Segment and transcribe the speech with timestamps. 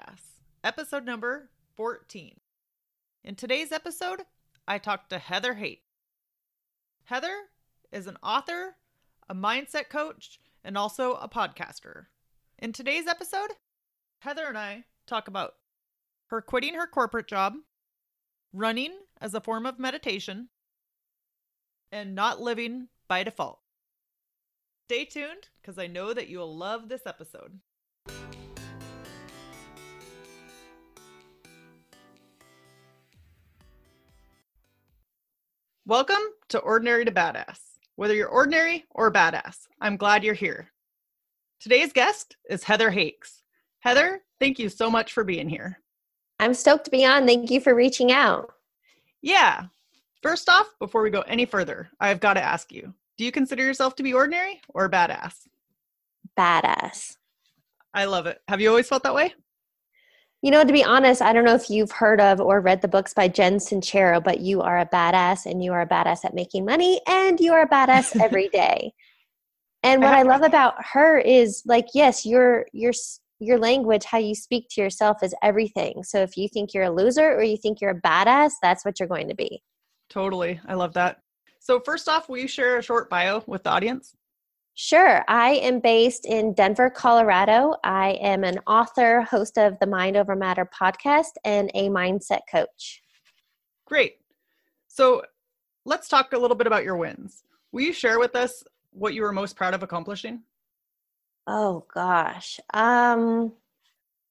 [0.00, 0.20] Badass,
[0.64, 2.38] episode number 14.
[3.24, 4.22] In today's episode,
[4.66, 5.82] I talked to Heather Hakes.
[7.04, 7.34] Heather
[7.92, 8.76] is an author,
[9.28, 12.06] a mindset coach, and also a podcaster.
[12.58, 13.50] In today's episode,
[14.20, 15.54] Heather and I talk about
[16.28, 17.54] her quitting her corporate job,
[18.52, 20.48] running as a form of meditation,
[21.90, 23.58] and not living by default.
[24.88, 27.60] Stay tuned because I know that you'll love this episode.
[35.90, 37.58] Welcome to Ordinary to Badass.
[37.96, 40.70] Whether you're ordinary or badass, I'm glad you're here.
[41.58, 43.42] Today's guest is Heather Hakes.
[43.80, 45.80] Heather, thank you so much for being here.
[46.38, 47.26] I'm stoked to be on.
[47.26, 48.52] Thank you for reaching out.
[49.20, 49.64] Yeah.
[50.22, 53.64] First off, before we go any further, I've got to ask you do you consider
[53.64, 55.48] yourself to be ordinary or badass?
[56.38, 57.16] Badass.
[57.92, 58.40] I love it.
[58.46, 59.34] Have you always felt that way?
[60.42, 62.88] You know, to be honest, I don't know if you've heard of or read the
[62.88, 66.34] books by Jen Sincero, but you are a badass and you are a badass at
[66.34, 68.92] making money and you are a badass every day.
[69.82, 72.92] And what I love about her is like, yes, your your
[73.38, 76.02] your language, how you speak to yourself is everything.
[76.04, 79.00] So if you think you're a loser or you think you're a badass, that's what
[79.00, 79.62] you're going to be.
[80.10, 80.60] Totally.
[80.66, 81.20] I love that.
[81.58, 84.14] So first off, will you share a short bio with the audience?
[84.74, 85.24] Sure.
[85.28, 87.74] I am based in Denver, Colorado.
[87.84, 93.02] I am an author, host of the Mind Over Matter podcast, and a mindset coach.
[93.86, 94.14] Great.
[94.88, 95.22] So
[95.84, 97.42] let's talk a little bit about your wins.
[97.72, 100.42] Will you share with us what you were most proud of accomplishing?
[101.46, 102.58] Oh gosh.
[102.72, 103.52] Um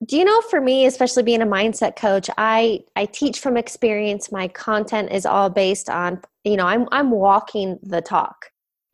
[0.05, 4.31] do you know for me especially being a mindset coach i i teach from experience
[4.31, 8.45] my content is all based on you know i'm i'm walking the talk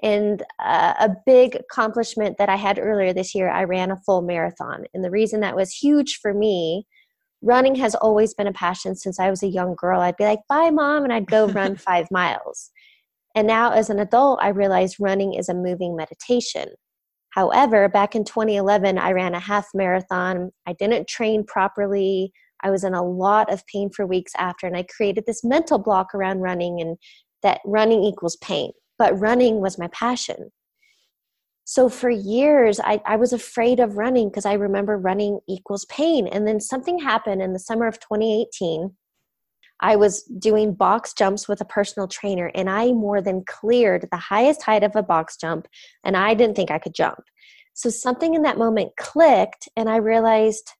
[0.05, 4.21] and uh, a big accomplishment that I had earlier this year, I ran a full
[4.21, 4.85] marathon.
[4.93, 6.85] And the reason that was huge for me,
[7.41, 10.01] running has always been a passion since I was a young girl.
[10.01, 12.69] I'd be like, bye, mom, and I'd go run five miles.
[13.33, 16.69] And now as an adult, I realized running is a moving meditation.
[17.31, 20.51] However, back in 2011, I ran a half marathon.
[20.67, 22.31] I didn't train properly.
[22.61, 25.79] I was in a lot of pain for weeks after, and I created this mental
[25.79, 26.95] block around running and
[27.41, 30.51] that running equals pain but running was my passion.
[31.65, 36.27] So for years, I, I was afraid of running because I remember running equals pain.
[36.27, 38.95] And then something happened in the summer of 2018.
[39.81, 44.17] I was doing box jumps with a personal trainer, and I more than cleared the
[44.17, 45.67] highest height of a box jump,
[46.03, 47.19] and I didn't think I could jump.
[47.73, 50.71] So something in that moment clicked, and I realized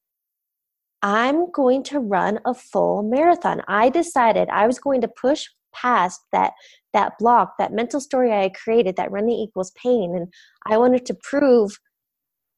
[1.01, 3.61] I'm going to run a full marathon.
[3.67, 6.53] I decided I was going to push past that
[6.93, 10.31] that block that mental story i created that running equals pain and
[10.65, 11.77] i wanted to prove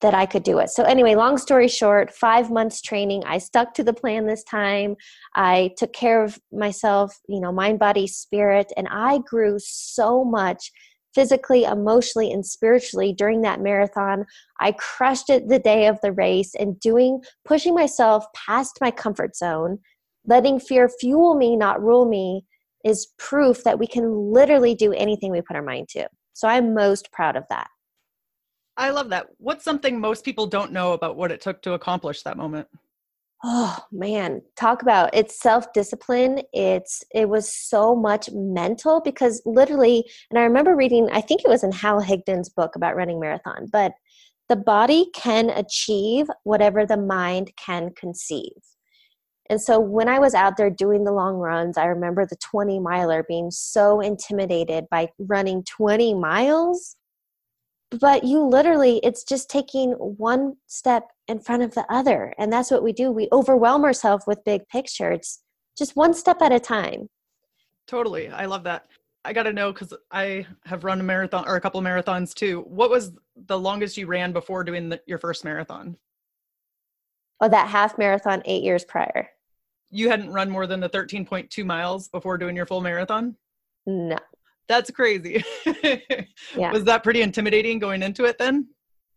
[0.01, 0.69] that i could do it.
[0.69, 4.95] So anyway long story short five months training i stuck to the plan this time.
[5.33, 10.71] I took care of myself you know mind body spirit and i grew so much
[11.15, 14.23] physically emotionally and spiritually during that marathon.
[14.59, 19.35] I crushed it the day of the race and doing pushing myself past my comfort
[19.35, 19.79] zone
[20.27, 22.45] letting fear fuel me not rule me
[22.87, 26.07] is proof that we can literally do anything we put our mind to.
[26.33, 27.67] So I'm most proud of that.
[28.77, 29.27] I love that.
[29.37, 32.67] What's something most people don't know about what it took to accomplish that moment?
[33.43, 36.41] Oh man, talk about it's self-discipline.
[36.53, 41.49] It's it was so much mental because literally and I remember reading I think it
[41.49, 43.93] was in Hal Higdon's book about running marathon, but
[44.49, 48.53] the body can achieve whatever the mind can conceive.
[49.49, 52.79] And so when I was out there doing the long runs, I remember the 20
[52.79, 56.95] miler being so intimidated by running 20 miles.
[57.89, 62.33] But you literally, it's just taking one step in front of the other.
[62.37, 63.11] And that's what we do.
[63.11, 65.39] We overwhelm ourselves with big pictures,
[65.77, 67.07] just one step at a time.
[67.87, 68.27] Totally.
[68.29, 68.87] I love that.
[69.23, 72.33] I got to know because I have run a marathon or a couple of marathons
[72.33, 72.61] too.
[72.67, 75.97] What was the longest you ran before doing the, your first marathon?
[77.39, 79.29] Oh, that half marathon eight years prior.
[79.89, 83.35] You hadn't run more than the 13.2 miles before doing your full marathon?
[83.85, 84.17] No.
[84.67, 85.43] That's crazy.
[86.55, 86.71] Yeah.
[86.71, 88.67] Was that pretty intimidating going into it then?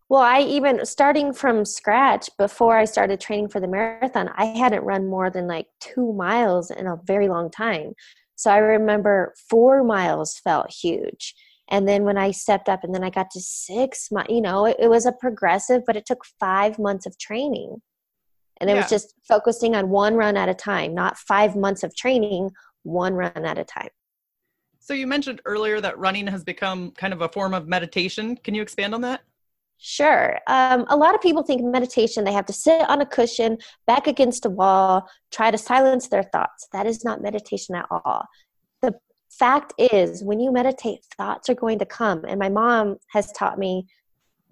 [0.08, 4.82] Well, I even starting from scratch before I started training for the marathon, I hadn't
[4.82, 7.92] run more than like two miles in a very long time.
[8.34, 11.34] So I remember four miles felt huge.
[11.70, 14.66] And then when I stepped up and then I got to six, mi- you know,
[14.66, 17.80] it, it was a progressive, but it took five months of training.
[18.60, 18.80] And it Yeah.
[18.80, 22.50] was just focusing on one run at a time, not five months of training,
[22.82, 23.88] one run at a time.
[24.78, 28.36] So you mentioned earlier that running has become kind of a form of meditation.
[28.36, 29.22] Can you expand on that?
[29.78, 30.38] Sure.
[30.46, 34.06] Um, a lot of people think meditation, they have to sit on a cushion, back
[34.06, 36.68] against a wall, try to silence their thoughts.
[36.72, 38.26] That is not meditation at all.
[38.82, 38.94] The
[39.30, 42.24] fact is, when you meditate, thoughts are going to come.
[42.26, 43.86] And my mom has taught me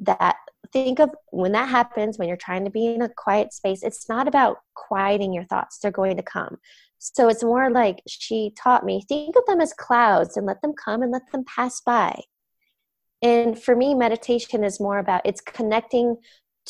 [0.00, 0.36] that
[0.72, 4.08] think of when that happens, when you're trying to be in a quiet space, it's
[4.08, 6.58] not about quieting your thoughts, they're going to come.
[6.98, 10.72] So it's more like she taught me think of them as clouds and let them
[10.72, 12.20] come and let them pass by.
[13.22, 16.16] And for me, meditation is more about it's connecting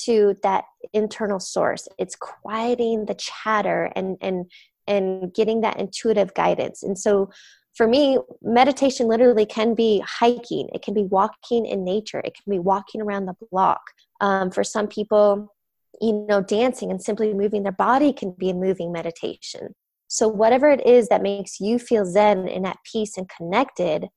[0.01, 1.89] to that internal source.
[1.99, 4.51] It's quieting the chatter and and
[4.87, 6.83] and getting that intuitive guidance.
[6.83, 7.31] And so
[7.79, 10.69] for me, meditation literally can be hiking.
[10.75, 12.19] It can be walking in nature.
[12.25, 13.81] It can be walking around the block.
[14.21, 15.55] Um, for some people,
[16.01, 19.77] you know, dancing and simply moving their body can be a moving meditation.
[20.09, 24.09] So whatever it is that makes you feel zen and at peace and connected,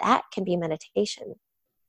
[0.00, 1.36] that can be meditation.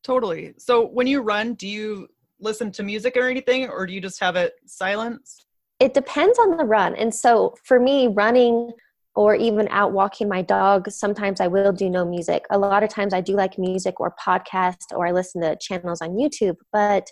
[0.03, 0.53] Totally.
[0.59, 2.07] So when you run, do you
[2.39, 5.45] listen to music or anything, or do you just have it silence?
[5.79, 6.95] it depends on the run.
[6.95, 8.71] And so for me, running
[9.15, 12.45] or even out walking my dog, sometimes I will do no music.
[12.51, 16.01] A lot of times I do like music or podcast or I listen to channels
[16.01, 16.57] on YouTube.
[16.73, 17.07] But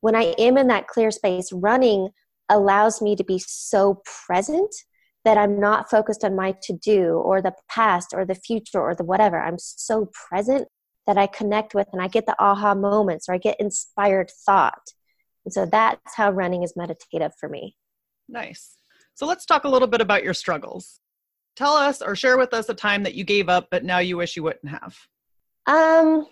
[0.00, 2.08] when I am in that clear space, running
[2.48, 4.74] allows me to be so present
[5.24, 8.94] that I'm not focused on my to do or the past or the future or
[8.94, 9.40] the whatever.
[9.40, 10.68] I'm so present
[11.06, 14.92] that I connect with and I get the aha moments or I get inspired thought.
[15.44, 17.76] And so that's how running is meditative for me.
[18.28, 18.76] Nice.
[19.14, 21.00] So let's talk a little bit about your struggles.
[21.56, 24.16] Tell us or share with us a time that you gave up, but now you
[24.16, 24.96] wish you wouldn't have.
[25.66, 26.26] Um,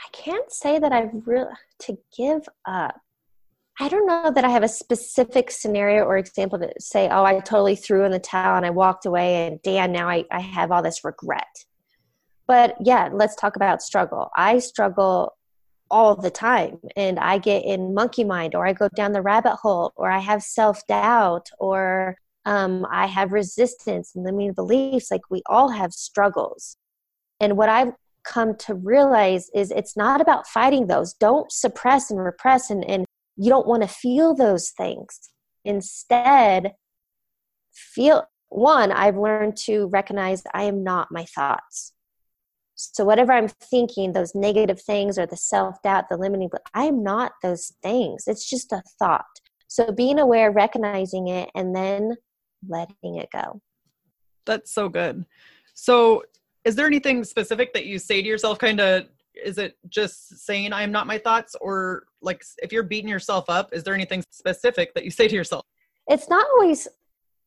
[0.00, 1.50] I can't say that I've really
[1.80, 3.00] to give up.
[3.80, 7.38] I don't know that I have a specific scenario or example to say, oh, I
[7.40, 10.72] totally threw in the towel and I walked away and damn, now I, I have
[10.72, 11.46] all this regret.
[12.48, 14.30] But yeah, let's talk about struggle.
[14.36, 15.36] I struggle
[15.90, 19.56] all the time and I get in monkey mind or I go down the rabbit
[19.56, 22.16] hole or I have self doubt or
[22.48, 25.10] um, I have resistance and limiting beliefs.
[25.10, 26.78] Like we all have struggles.
[27.40, 27.92] And what I've
[28.24, 31.12] come to realize is it's not about fighting those.
[31.12, 33.04] Don't suppress and repress and, and
[33.36, 35.28] you don't want to feel those things.
[35.66, 36.72] Instead,
[37.70, 41.92] feel one, I've learned to recognize I am not my thoughts.
[42.76, 47.02] So whatever I'm thinking, those negative things or the self-doubt, the limiting, but I am
[47.02, 48.24] not those things.
[48.26, 49.26] It's just a thought.
[49.66, 52.16] So being aware, recognizing it, and then
[52.66, 53.60] letting it go.
[54.46, 55.24] That's so good.
[55.74, 56.24] So,
[56.64, 58.58] is there anything specific that you say to yourself?
[58.58, 61.54] Kind of, is it just saying, I am not my thoughts?
[61.60, 65.34] Or, like, if you're beating yourself up, is there anything specific that you say to
[65.34, 65.64] yourself?
[66.08, 66.88] It's not always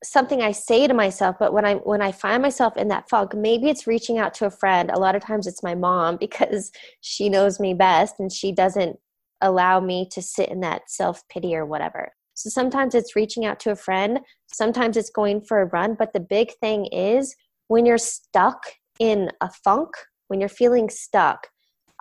[0.04, 3.36] something I say to myself, but when I when I find myself in that fog,
[3.36, 4.90] maybe it's reaching out to a friend.
[4.92, 8.98] A lot of times it's my mom because she knows me best and she doesn't
[9.42, 12.14] allow me to sit in that self-pity or whatever.
[12.36, 14.20] So sometimes it's reaching out to a friend,
[14.54, 17.36] sometimes it's going for a run, but the big thing is
[17.68, 18.64] when you're stuck
[19.00, 19.90] in a funk,
[20.28, 21.48] when you're feeling stuck,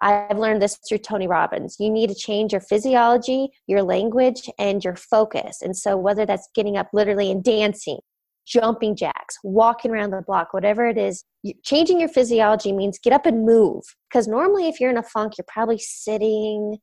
[0.03, 1.77] I've learned this through Tony Robbins.
[1.79, 5.61] You need to change your physiology, your language, and your focus.
[5.61, 7.99] And so, whether that's getting up literally and dancing,
[8.47, 11.25] jumping jacks, walking around the block, whatever it is,
[11.65, 13.83] changing your physiology means get up and move.
[14.09, 16.79] Because normally, if you're in a funk, you're probably sitting,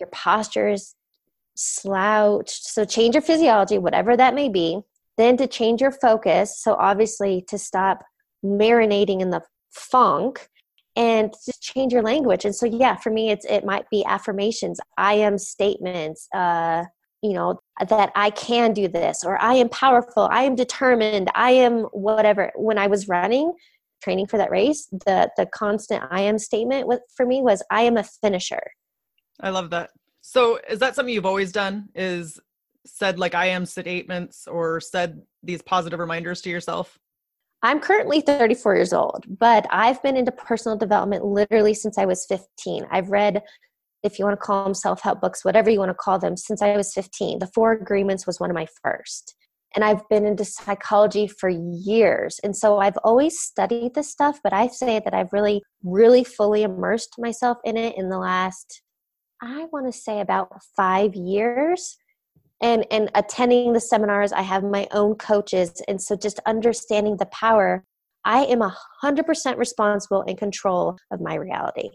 [0.00, 0.94] your posture is
[1.56, 2.64] slouched.
[2.64, 4.80] So, change your physiology, whatever that may be.
[5.16, 6.60] Then, to change your focus.
[6.60, 8.04] So, obviously, to stop
[8.44, 10.48] marinating in the funk
[10.94, 14.80] and just change your language and so yeah for me it's it might be affirmations
[14.96, 16.84] i am statements uh
[17.22, 21.50] you know that i can do this or i am powerful i am determined i
[21.50, 23.52] am whatever when i was running
[24.02, 27.82] training for that race the the constant i am statement with, for me was i
[27.82, 28.62] am a finisher
[29.40, 29.90] I love that.
[30.20, 31.88] So, is that something you've always done?
[31.94, 32.40] Is
[32.86, 36.98] said like I am statements or said these positive reminders to yourself?
[37.62, 42.24] I'm currently 34 years old, but I've been into personal development literally since I was
[42.26, 42.86] 15.
[42.90, 43.42] I've read,
[44.02, 46.36] if you want to call them self help books, whatever you want to call them,
[46.36, 47.38] since I was 15.
[47.40, 49.34] The Four Agreements was one of my first.
[49.74, 52.40] and I've been into psychology for years.
[52.42, 56.62] And so I've always studied this stuff, but I say that I've really, really fully
[56.62, 58.82] immersed myself in it in the last,
[59.42, 61.98] I want to say about five years.
[62.62, 65.82] And, and attending the seminars, I have my own coaches.
[65.88, 67.84] And so just understanding the power,
[68.24, 71.90] I am a 100% responsible and control of my reality.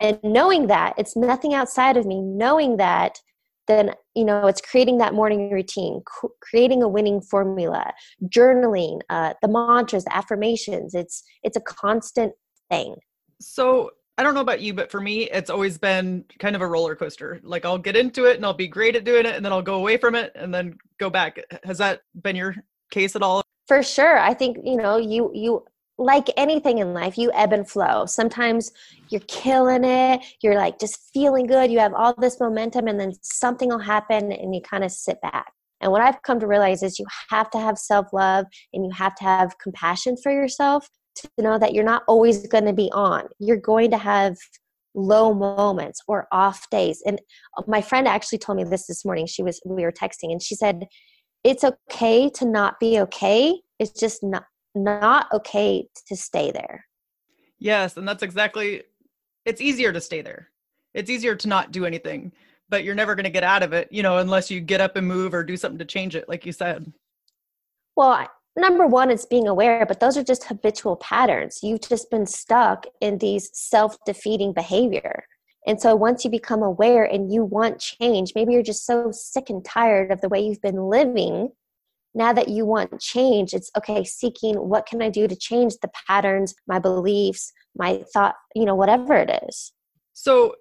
[0.00, 3.18] And knowing that it's nothing outside of me, knowing that
[3.66, 6.02] then you know it's creating that morning routine
[6.42, 7.92] creating a winning formula
[8.24, 12.32] journaling uh, the mantras the affirmations it's it's a constant
[12.70, 12.94] thing
[13.40, 16.66] so i don't know about you but for me it's always been kind of a
[16.66, 19.44] roller coaster like i'll get into it and i'll be great at doing it and
[19.44, 22.54] then i'll go away from it and then go back has that been your
[22.90, 25.64] case at all for sure i think you know you you
[25.98, 28.06] like anything in life, you ebb and flow.
[28.06, 28.72] Sometimes
[29.10, 33.12] you're killing it, you're like just feeling good, you have all this momentum, and then
[33.22, 35.52] something will happen and you kind of sit back.
[35.80, 38.90] And what I've come to realize is you have to have self love and you
[38.92, 42.90] have to have compassion for yourself to know that you're not always going to be
[42.92, 43.28] on.
[43.38, 44.36] You're going to have
[44.94, 47.02] low moments or off days.
[47.04, 47.20] And
[47.58, 49.26] uh, my friend actually told me this this morning.
[49.26, 50.86] She was, we were texting, and she said,
[51.42, 53.60] It's okay to not be okay.
[53.78, 54.44] It's just not
[54.74, 56.84] not okay to stay there.
[57.58, 58.82] Yes, and that's exactly
[59.44, 60.50] it's easier to stay there.
[60.94, 62.32] It's easier to not do anything,
[62.68, 64.96] but you're never going to get out of it, you know, unless you get up
[64.96, 66.92] and move or do something to change it like you said.
[67.96, 71.60] Well, number one is being aware, but those are just habitual patterns.
[71.62, 75.24] You've just been stuck in these self-defeating behavior.
[75.66, 79.48] And so once you become aware and you want change, maybe you're just so sick
[79.48, 81.50] and tired of the way you've been living
[82.14, 85.90] now that you want change it's okay seeking what can i do to change the
[86.06, 89.72] patterns my beliefs my thought you know whatever it is
[90.12, 90.54] so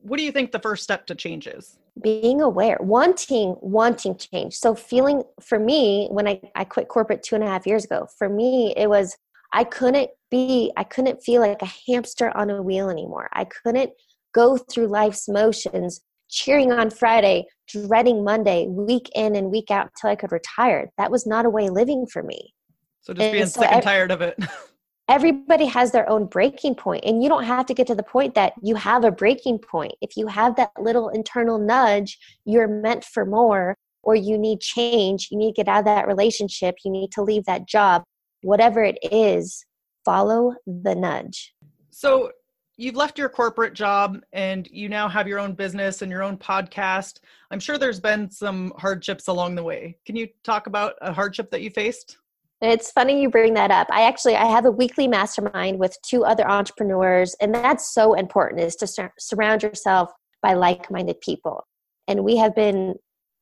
[0.00, 4.54] what do you think the first step to change is being aware wanting wanting change
[4.54, 8.06] so feeling for me when i, I quit corporate two and a half years ago
[8.16, 9.16] for me it was
[9.52, 13.90] i couldn't be i couldn't feel like a hamster on a wheel anymore i couldn't
[14.32, 16.00] go through life's motions
[16.32, 20.90] cheering on Friday, dreading Monday, week in and week out until I could retire.
[20.98, 22.54] That was not a way living for me.
[23.02, 24.38] So just and being so sick and tired of it.
[25.08, 28.34] everybody has their own breaking point, and you don't have to get to the point
[28.34, 29.94] that you have a breaking point.
[30.00, 35.28] If you have that little internal nudge, you're meant for more, or you need change,
[35.30, 38.02] you need to get out of that relationship, you need to leave that job,
[38.42, 39.64] whatever it is,
[40.04, 41.54] follow the nudge.
[41.90, 42.30] So
[42.76, 46.36] you've left your corporate job and you now have your own business and your own
[46.36, 47.20] podcast.
[47.50, 49.98] I'm sure there's been some hardships along the way.
[50.06, 52.18] Can you talk about a hardship that you faced?
[52.62, 53.88] It's funny you bring that up.
[53.90, 58.60] I actually I have a weekly mastermind with two other entrepreneurs and that's so important
[58.60, 61.66] is to sur- surround yourself by like-minded people.
[62.06, 62.94] And we have been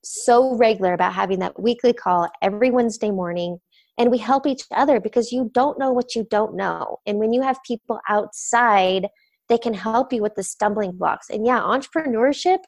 [0.02, 3.58] so regular about having that weekly call every Wednesday morning
[3.98, 6.96] and we help each other because you don't know what you don't know.
[7.04, 9.06] And when you have people outside
[9.50, 11.28] they can help you with the stumbling blocks.
[11.28, 12.58] And yeah, entrepreneurship,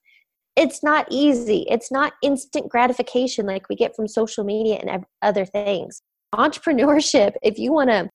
[0.56, 1.64] it's not easy.
[1.70, 6.02] It's not instant gratification like we get from social media and other things.
[6.34, 8.08] Entrepreneurship, if you want to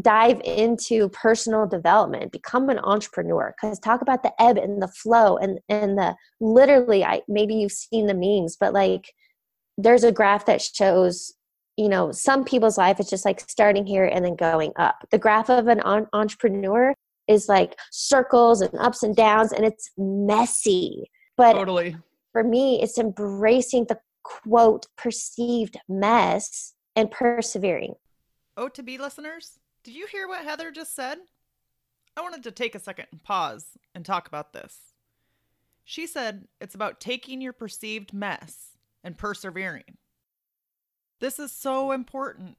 [0.00, 5.36] dive into personal development become an entrepreneur because talk about the ebb and the flow
[5.36, 9.14] and and the literally i maybe you've seen the memes but like
[9.78, 11.34] there's a graph that shows
[11.76, 15.18] you know some people's life is just like starting here and then going up the
[15.18, 16.92] graph of an on- entrepreneur
[17.28, 21.10] is like circles and ups and downs and it's messy.
[21.36, 21.96] But totally.
[22.32, 27.94] for me, it's embracing the quote perceived mess and persevering.
[28.56, 31.18] Oh, to be listeners, did you hear what Heather just said?
[32.16, 34.78] I wanted to take a second and pause and talk about this.
[35.84, 39.98] She said it's about taking your perceived mess and persevering.
[41.20, 42.56] This is so important.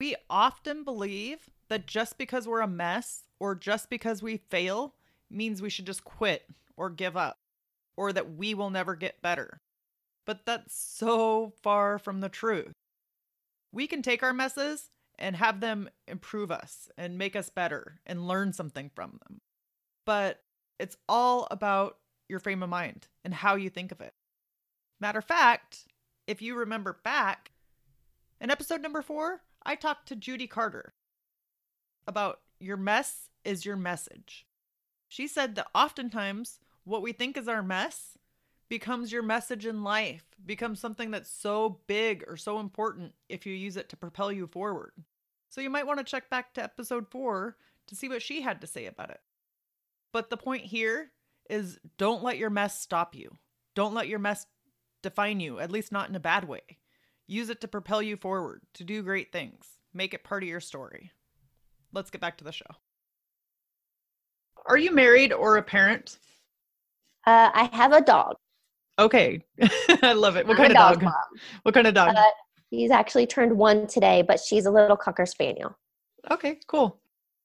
[0.00, 4.94] We often believe that just because we're a mess or just because we fail
[5.30, 6.44] means we should just quit
[6.76, 7.38] or give up
[7.96, 9.60] or that we will never get better.
[10.26, 12.72] But that's so far from the truth.
[13.74, 18.28] We can take our messes and have them improve us and make us better and
[18.28, 19.40] learn something from them.
[20.06, 20.44] But
[20.78, 24.14] it's all about your frame of mind and how you think of it.
[25.00, 25.88] Matter of fact,
[26.28, 27.50] if you remember back,
[28.40, 30.94] in episode number four, I talked to Judy Carter
[32.06, 34.46] about your mess is your message.
[35.08, 38.16] She said that oftentimes what we think is our mess
[38.68, 43.54] becomes your message in life, becomes something that's so big or so important if you
[43.54, 44.92] use it to propel you forward.
[45.50, 47.56] So you might want to check back to episode four
[47.86, 49.20] to see what she had to say about it.
[50.12, 51.10] But the point here
[51.48, 53.36] is don't let your mess stop you.
[53.74, 54.46] Don't let your mess
[55.02, 56.62] define you, at least not in a bad way.
[57.26, 59.66] Use it to propel you forward, to do great things.
[59.92, 61.10] Make it part of your story.
[61.92, 62.66] Let's get back to the show.
[64.66, 66.18] Are you married or a parent?
[67.26, 68.36] Uh, I have a dog.
[68.98, 69.44] Okay.
[70.02, 70.46] I love it.
[70.46, 71.02] What I'm kind of dog?
[71.02, 71.14] mom.
[71.62, 72.14] What kind of dog?
[72.16, 72.22] Uh,
[72.70, 75.76] he's actually turned one today, but she's a little cocker spaniel.
[76.30, 76.98] okay, cool.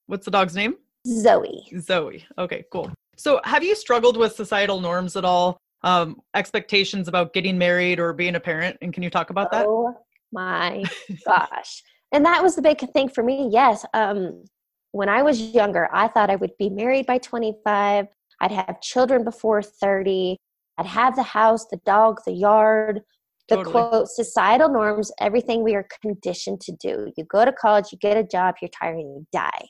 [0.07, 0.75] What's the dog's name?
[1.07, 1.65] Zoe.
[1.79, 2.25] Zoe.
[2.37, 2.91] Okay, cool.
[3.15, 5.57] So, have you struggled with societal norms at all?
[5.81, 8.77] Um, expectations about getting married or being a parent?
[8.81, 9.65] And can you talk about that?
[9.67, 9.95] Oh
[10.31, 10.83] my
[11.25, 11.83] gosh.
[12.11, 13.49] And that was the big thing for me.
[13.51, 13.85] Yes.
[13.93, 14.43] Um,
[14.91, 18.07] when I was younger, I thought I would be married by 25.
[18.41, 20.37] I'd have children before 30.
[20.79, 23.01] I'd have the house, the dog, the yard,
[23.49, 23.71] the Totally.
[23.71, 27.11] quote, societal norms, everything we are conditioned to do.
[27.17, 29.67] You go to college, you get a job, you're tired, and you die.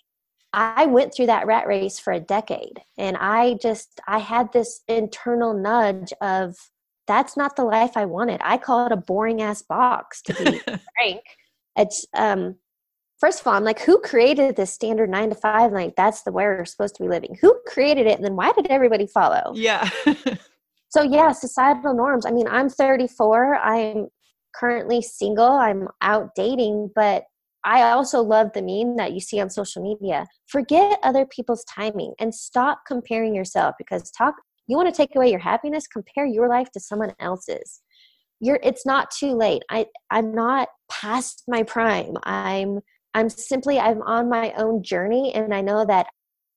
[0.53, 2.79] I went through that rat race for a decade.
[2.97, 6.55] And I just, I had this internal nudge of,
[7.07, 8.39] that's not the life I wanted.
[8.43, 10.59] I call it a boring ass box, to be
[10.95, 11.21] frank.
[11.75, 12.55] It's, um,
[13.19, 15.71] first of all, I'm like, who created this standard nine to five?
[15.71, 17.35] Like, that's the way we're supposed to be living.
[17.41, 18.17] Who created it?
[18.17, 19.53] And then why did everybody follow?
[19.55, 19.89] yeah.
[20.89, 22.25] So yeah, societal norms.
[22.25, 23.55] I mean, I'm 34.
[23.55, 24.07] I'm
[24.55, 25.51] currently single.
[25.51, 27.23] I'm out dating, but
[27.63, 30.25] I also love the meme that you see on social media.
[30.47, 34.35] Forget other people's timing and stop comparing yourself because talk
[34.67, 37.81] you want to take away your happiness, compare your life to someone else's.
[38.39, 39.63] You're it's not too late.
[39.69, 42.15] I I'm not past my prime.
[42.23, 42.79] I'm
[43.13, 46.07] I'm simply I'm on my own journey and I know that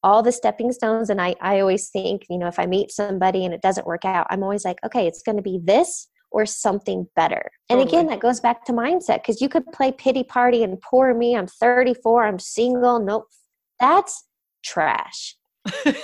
[0.03, 3.45] all the stepping stones and I, I always think you know if i meet somebody
[3.45, 6.47] and it doesn't work out i'm always like okay it's going to be this or
[6.47, 7.51] something better.
[7.69, 11.15] And again that goes back to mindset because you could play pity party and poor
[11.15, 13.27] me i'm 34 i'm single nope
[13.79, 14.25] that's
[14.65, 15.37] trash.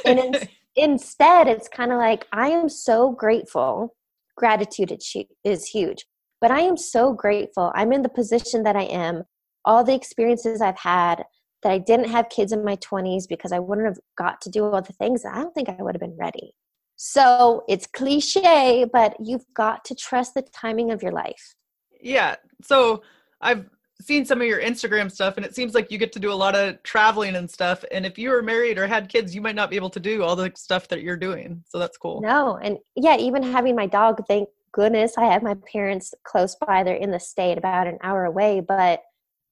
[0.05, 0.35] And in,
[0.77, 3.95] instead it's kind of like i am so grateful
[4.37, 4.97] gratitude
[5.45, 6.07] is huge
[6.41, 9.25] but i am so grateful i'm in the position that i am
[9.65, 11.25] all the experiences i've had
[11.63, 14.65] that I didn't have kids in my 20s because I wouldn't have got to do
[14.65, 15.25] all the things.
[15.25, 16.55] I don't think I would have been ready.
[16.97, 21.55] So it's cliche, but you've got to trust the timing of your life.
[22.01, 22.37] yeah.
[22.63, 23.03] So,
[23.41, 23.67] I've
[24.01, 26.35] seen some of your Instagram stuff, and it seems like you get to do a
[26.35, 27.85] lot of traveling and stuff.
[27.93, 30.25] And if you were married or had kids, you might not be able to do
[30.25, 31.63] all the stuff that you're doing.
[31.69, 32.21] So, that's cool.
[32.21, 36.83] No, and yeah, even having my dog, thank goodness I have my parents close by.
[36.83, 39.03] They're in the state about an hour away, but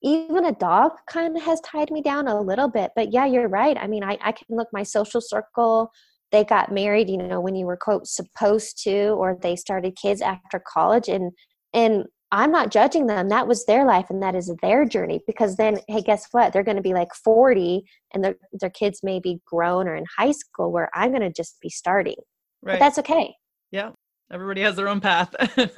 [0.06, 2.92] even a dog kind of has tied me down a little bit.
[2.94, 3.76] But yeah, you're right.
[3.76, 5.90] I mean, I, I can look my social circle.
[6.30, 10.20] They got married, you know, when you were quote supposed to, or they started kids
[10.22, 11.32] after college, and
[11.74, 13.28] and I'm not judging them.
[13.28, 15.20] That was their life, and that is their journey.
[15.26, 16.52] Because then, hey, guess what?
[16.52, 20.04] They're going to be like 40, and their their kids may be grown or in
[20.18, 22.16] high school, where I'm going to just be starting.
[22.62, 22.78] But Right.
[22.80, 23.34] that's okay.
[23.70, 23.90] yeah.
[24.32, 25.34] Everybody has their own path.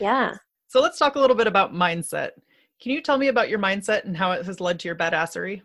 [0.00, 0.34] Yeah.
[0.68, 2.30] so, let's talk a little bit about mindset.
[2.82, 5.62] Can you tell me about your mindset and how it has led to your badassery?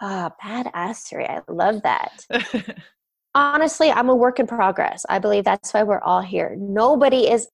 [0.00, 1.28] Ah, badassery.
[1.28, 2.24] I love that.
[3.34, 5.04] Honestly, I'm a work in progress.
[5.10, 6.56] I believe that's why we're all here.
[6.58, 7.48] Nobody is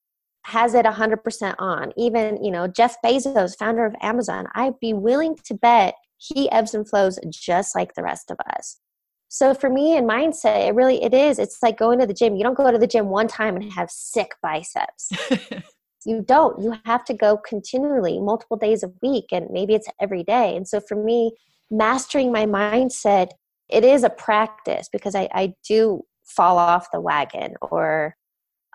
[0.45, 1.91] has it 100% on.
[1.97, 6.73] Even, you know, Jeff Bezos, founder of Amazon, I'd be willing to bet he ebbs
[6.73, 8.79] and flows just like the rest of us.
[9.27, 11.37] So for me in mindset, it really it is.
[11.37, 12.37] It's like going to the gym.
[12.37, 15.11] You don't go to the gym one time and have sick biceps.
[16.05, 16.61] you don't.
[16.61, 20.55] You have to go continually multiple days a week and maybe it's every day.
[20.55, 21.33] And so for me
[21.71, 23.29] mastering my mindset
[23.69, 28.15] it is a practice because i, I do fall off the wagon or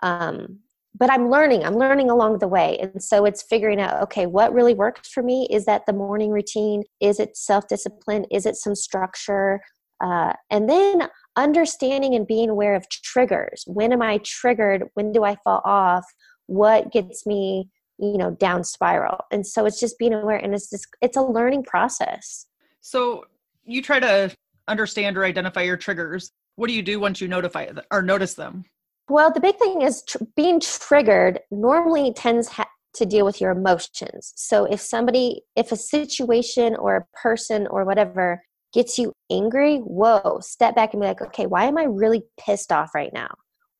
[0.03, 0.59] um,
[0.95, 2.77] but i'm learning i'm learning along the way.
[2.79, 5.47] And so it's figuring out okay what really works for me?
[5.51, 6.83] Is that the morning routine?
[6.99, 8.25] Is it self-discipline?
[8.31, 9.61] Is it some structure?
[10.03, 13.63] Uh, and then understanding and being aware of triggers.
[13.67, 14.85] When am i triggered?
[14.95, 16.05] When do i fall off
[16.47, 20.69] what gets me you know down spiral and so it's just being aware and it's
[20.69, 22.47] just it's a learning process
[22.87, 23.25] so,
[23.65, 24.33] you try to
[24.69, 26.31] understand or identify your triggers.
[26.55, 28.63] What do you do once you notify or notice them?
[29.09, 33.51] well the big thing is tr- being triggered normally tends ha- to deal with your
[33.51, 39.77] emotions so if somebody if a situation or a person or whatever gets you angry
[39.77, 43.33] whoa step back and be like okay why am i really pissed off right now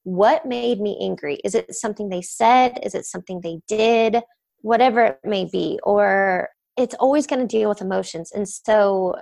[0.07, 1.37] what made me angry?
[1.43, 2.79] Is it something they said?
[2.81, 4.21] Is it something they did?
[4.61, 8.31] Whatever it may be or it's always going to deal with emotions.
[8.31, 9.15] And so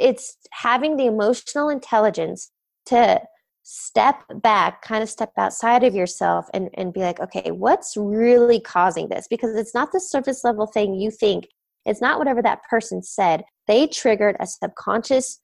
[0.00, 2.50] it's having the emotional intelligence
[2.86, 3.20] to
[3.62, 8.58] step back kind of step outside of yourself and, and be like okay what's really
[8.58, 9.28] causing this?
[9.28, 11.46] Because it's not the surface level thing you think.
[11.84, 13.44] It's not whatever that person said.
[13.68, 15.40] They triggered a subconscious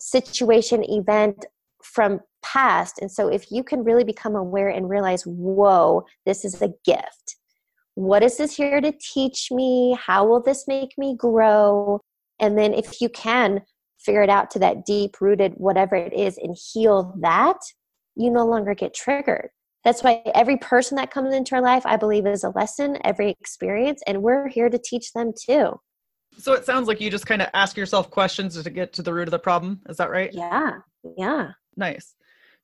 [0.00, 1.44] situation event
[1.82, 2.20] from
[2.52, 6.72] past and so if you can really become aware and realize whoa this is a
[6.84, 7.36] gift
[7.98, 9.98] what is this here to teach me?
[10.00, 12.00] How will this make me grow?
[12.38, 13.62] And then, if you can,
[13.98, 17.56] figure it out to that deep rooted whatever it is and heal that,
[18.14, 19.48] you no longer get triggered.
[19.82, 23.30] That's why every person that comes into our life, I believe, is a lesson, every
[23.30, 25.72] experience, and we're here to teach them too.
[26.38, 29.12] So it sounds like you just kind of ask yourself questions to get to the
[29.12, 29.80] root of the problem.
[29.88, 30.32] Is that right?
[30.32, 30.74] Yeah.
[31.16, 31.48] Yeah.
[31.76, 32.14] Nice.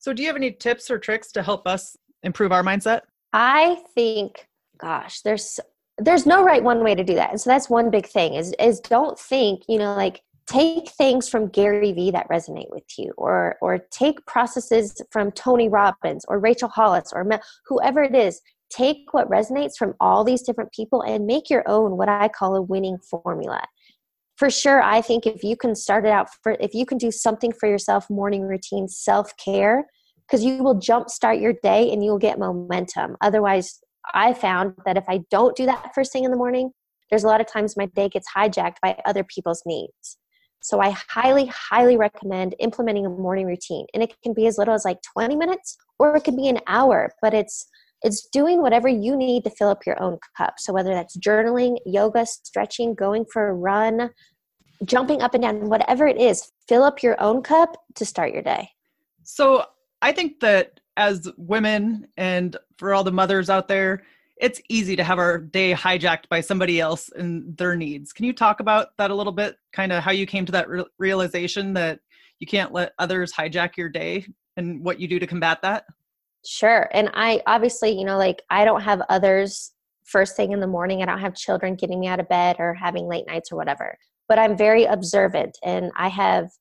[0.05, 3.01] So do you have any tips or tricks to help us improve our mindset?
[3.33, 5.59] I think, gosh, there's
[5.97, 7.31] there's no right one way to do that.
[7.31, 11.27] And so that's one big thing is is don't think, you know, like take things
[11.27, 16.37] from Gary Vee that resonate with you or or take processes from Tony Robbins or
[16.37, 17.27] Rachel Hollis or
[17.65, 18.39] whoever it is
[18.69, 22.55] take what resonates from all these different people and make your own what I call
[22.55, 23.63] a winning formula.
[24.37, 27.09] For sure, I think if you can start it out for if you can do
[27.09, 29.87] something for yourself, morning routine, self-care,
[30.27, 33.15] because you will jumpstart your day and you'll get momentum.
[33.21, 33.79] Otherwise,
[34.13, 36.71] I found that if I don't do that first thing in the morning,
[37.09, 40.17] there's a lot of times my day gets hijacked by other people's needs.
[40.61, 43.85] So I highly, highly recommend implementing a morning routine.
[43.93, 46.59] And it can be as little as like 20 minutes or it can be an
[46.67, 47.67] hour, but it's
[48.03, 50.55] it's doing whatever you need to fill up your own cup.
[50.57, 54.11] So whether that's journaling, yoga, stretching, going for a run,
[54.83, 58.43] jumping up and down, whatever it is, fill up your own cup to start your
[58.43, 58.69] day.
[59.23, 59.65] So
[60.05, 64.03] I think that as women and for all the mothers out there,
[64.37, 68.13] it's easy to have our day hijacked by somebody else and their needs.
[68.13, 69.57] Can you talk about that a little bit?
[69.73, 72.01] Kind of how you came to that re- realization that
[72.37, 75.85] you can't let others hijack your day and what you do to combat that?
[76.45, 76.87] Sure.
[76.91, 79.71] And I obviously, you know, like I don't have others
[80.03, 81.01] first thing in the morning.
[81.01, 83.97] I don't have children getting me out of bed or having late nights or whatever.
[84.29, 86.51] But I'm very observant and I have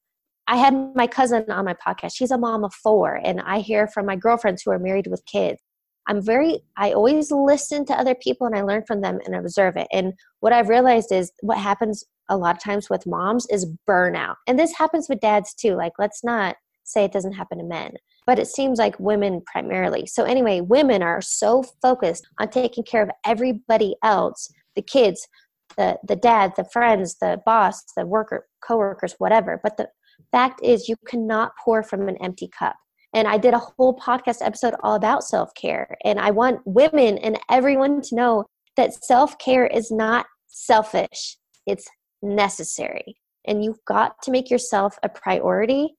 [0.46, 2.12] I had my cousin on my podcast.
[2.14, 5.24] She's a mom of four and I hear from my girlfriends who are married with
[5.26, 5.60] kids.
[6.06, 9.76] I'm very I always listen to other people and I learn from them and observe
[9.76, 9.88] it.
[9.90, 14.36] And what I've realized is what happens a lot of times with moms is burnout.
[14.46, 15.76] And this happens with dads too.
[15.76, 17.94] Like let's not say it doesn't happen to men
[18.26, 20.06] but it seems like women primarily.
[20.06, 25.28] So, anyway, women are so focused on taking care of everybody else the kids,
[25.76, 29.60] the, the dad, the friends, the boss, the worker, coworkers, whatever.
[29.62, 29.88] But the
[30.34, 32.76] fact is, you cannot pour from an empty cup.
[33.14, 35.96] And I did a whole podcast episode all about self care.
[36.04, 38.44] And I want women and everyone to know
[38.76, 41.88] that self care is not selfish, it's
[42.22, 43.16] necessary.
[43.46, 45.94] And you've got to make yourself a priority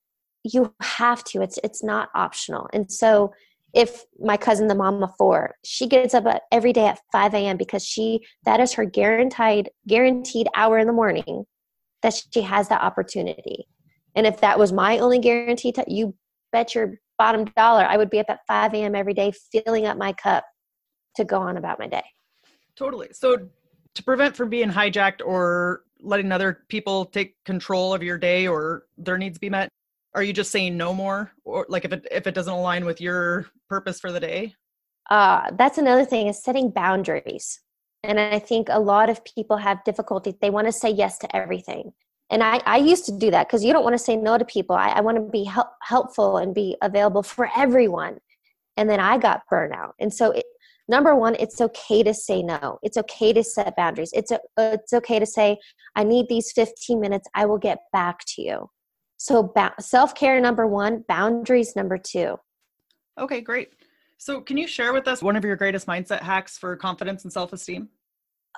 [0.45, 3.33] you have to it's it's not optional and so
[3.73, 7.57] if my cousin the mom of four she gets up every day at 5 a.m
[7.57, 11.45] because she that is her guaranteed guaranteed hour in the morning
[12.03, 13.67] that she has that opportunity
[14.15, 16.15] and if that was my only guarantee to, you
[16.51, 19.97] bet your bottom dollar i would be up at 5 a.m every day filling up
[19.97, 20.43] my cup
[21.15, 22.03] to go on about my day.
[22.75, 23.09] Totally.
[23.13, 23.37] So
[23.93, 28.83] to prevent from being hijacked or letting other people take control of your day or
[28.97, 29.69] their needs be met
[30.13, 31.33] are you just saying no more?
[31.43, 34.55] Or like if it if it doesn't align with your purpose for the day?
[35.09, 37.59] Uh that's another thing is setting boundaries.
[38.03, 41.35] And i think a lot of people have difficulty they want to say yes to
[41.35, 41.91] everything
[42.29, 44.45] and i i used to do that because you don't want to say no to
[44.45, 48.17] people i, I want to be help, helpful and be available for everyone
[48.77, 50.45] and then i got burnout and so it,
[50.87, 54.93] number one it's okay to say no it's okay to set boundaries it's a, it's
[54.93, 55.57] okay to say
[55.95, 58.69] i need these 15 minutes i will get back to you
[59.17, 62.37] so, ba- self care number one, boundaries number two.
[63.17, 63.73] Okay, great.
[64.17, 67.31] So, can you share with us one of your greatest mindset hacks for confidence and
[67.31, 67.89] self esteem?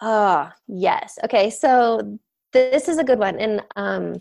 [0.02, 1.18] Ah, yes.
[1.24, 2.20] Okay, so
[2.54, 3.40] this is a good one.
[3.40, 4.16] And um,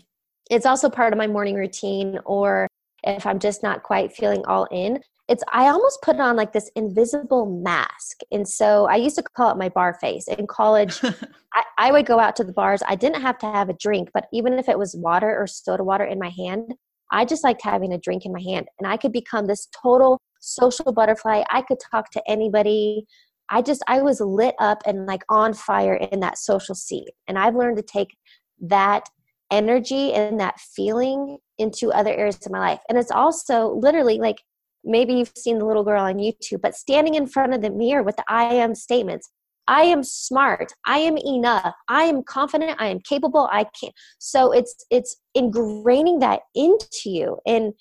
[0.49, 2.67] it's also part of my morning routine, or
[3.03, 6.71] if I'm just not quite feeling all in, it's I almost put on like this
[6.75, 8.19] invisible mask.
[8.31, 10.27] And so I used to call it my bar face.
[10.27, 10.99] In college,
[11.53, 12.81] I, I would go out to the bars.
[12.87, 15.83] I didn't have to have a drink, but even if it was water or soda
[15.83, 16.73] water in my hand,
[17.11, 18.67] I just liked having a drink in my hand.
[18.79, 21.43] And I could become this total social butterfly.
[21.49, 23.05] I could talk to anybody.
[23.49, 27.09] I just I was lit up and like on fire in that social seat.
[27.27, 28.15] And I've learned to take
[28.61, 29.07] that
[29.51, 32.79] energy and that feeling into other areas of my life.
[32.89, 34.37] And it's also literally like
[34.83, 38.03] maybe you've seen the little girl on YouTube, but standing in front of the mirror
[38.03, 39.29] with the I am statements.
[39.67, 40.71] I am smart.
[40.85, 41.73] I am enough.
[41.89, 42.79] I am confident.
[42.79, 43.49] I am capable.
[43.51, 43.91] I can.
[44.17, 47.37] So it's it's ingraining that into you.
[47.45, 47.73] And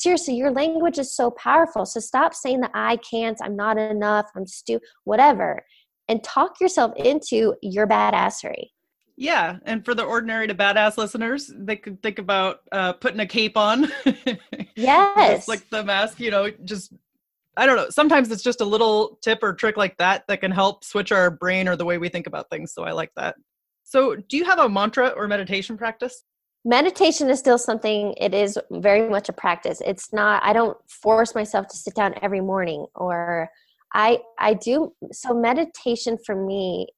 [0.00, 1.86] seriously, your language is so powerful.
[1.86, 3.38] So stop saying that I can't.
[3.42, 4.30] I'm not enough.
[4.36, 4.80] I'm stu.
[5.04, 5.64] Whatever,
[6.08, 8.70] and talk yourself into your badassery.
[9.16, 13.26] Yeah, and for the ordinary to badass listeners, they could think about uh, putting a
[13.26, 13.90] cape on.
[14.76, 16.92] Yes, like the mask, you know, just
[17.56, 17.90] I don't know.
[17.90, 21.30] Sometimes it's just a little tip or trick like that that can help switch our
[21.30, 22.74] brain or the way we think about things.
[22.74, 23.36] So I like that.
[23.84, 26.24] So, do you have a mantra or meditation practice?
[26.64, 29.82] Meditation is still something, it is very much a practice.
[29.84, 33.50] It's not, I don't force myself to sit down every morning or
[33.92, 36.88] I I do so meditation for me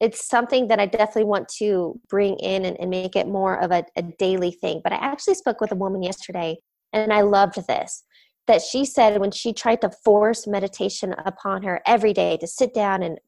[0.00, 3.70] it's something that I definitely want to bring in and, and make it more of
[3.70, 4.80] a, a daily thing.
[4.84, 6.58] But I actually spoke with a woman yesterday
[6.92, 8.04] and I loved this
[8.46, 12.74] that she said when she tried to force meditation upon her every day to sit
[12.74, 13.18] down and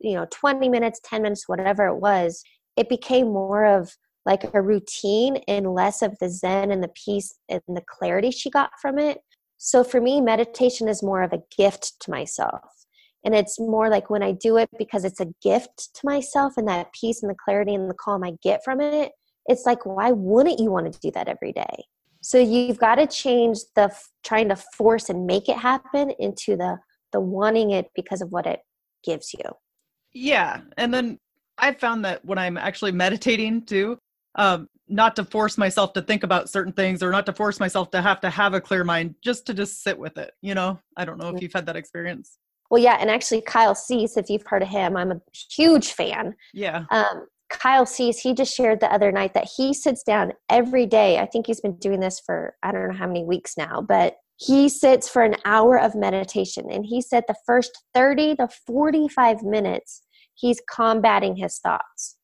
[0.00, 2.42] you know 20 minutes 10 minutes whatever it was
[2.76, 3.92] it became more of
[4.26, 8.50] like a routine and less of the zen and the peace and the clarity she
[8.50, 9.20] got from it.
[9.56, 12.60] So for me meditation is more of a gift to myself.
[13.24, 16.68] And it's more like when i do it because it's a gift to myself and
[16.68, 19.12] that peace and the clarity and the calm i get from it
[19.48, 21.84] it's like why wouldn't you want to do that every day?
[22.22, 26.78] So you've got to change the trying to force and make it happen into the
[27.12, 28.60] the wanting it because of what it
[29.04, 29.44] gives you.
[30.12, 31.18] Yeah, and then
[31.58, 33.98] I've found that when I'm actually meditating too,
[34.36, 37.90] um, not to force myself to think about certain things or not to force myself
[37.90, 40.32] to have to have a clear mind, just to just sit with it.
[40.42, 42.38] You know, I don't know if you've had that experience.
[42.70, 45.20] Well, yeah, and actually Kyle Cease, if you've heard of him, I'm a
[45.56, 46.34] huge fan.
[46.52, 46.84] Yeah.
[46.90, 51.18] Um, Kyle Cease, he just shared the other night that he sits down every day.
[51.18, 54.16] I think he's been doing this for I don't know how many weeks now, but
[54.36, 56.66] he sits for an hour of meditation.
[56.70, 60.02] And he said the first 30 to 45 minutes,
[60.34, 62.16] he's combating his thoughts.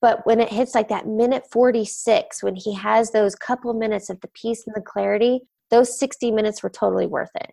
[0.00, 4.20] But when it hits like that minute 46, when he has those couple minutes of
[4.20, 7.52] the peace and the clarity, those 60 minutes were totally worth it.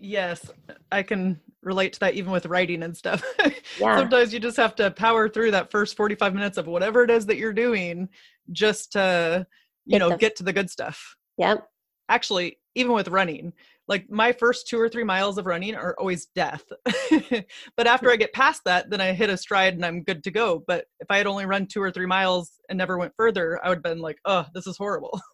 [0.00, 0.50] Yes,
[0.90, 3.22] I can relate to that even with writing and stuff.
[3.78, 3.96] Yeah.
[3.96, 7.24] Sometimes you just have to power through that first 45 minutes of whatever it is
[7.26, 8.08] that you're doing
[8.52, 9.46] just to,
[9.86, 11.16] you Get know, the- get to the good stuff.
[11.38, 11.66] Yep.
[12.12, 13.54] Actually, even with running,
[13.88, 16.62] like my first two or three miles of running are always death.
[17.76, 20.30] but after I get past that, then I hit a stride and I'm good to
[20.30, 20.62] go.
[20.66, 23.70] But if I had only run two or three miles and never went further, I
[23.70, 25.18] would have been like, oh, this is horrible.